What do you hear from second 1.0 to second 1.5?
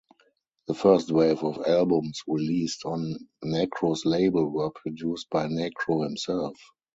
wave